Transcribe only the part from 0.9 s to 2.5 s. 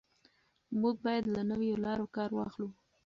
باید له نویو لارو کار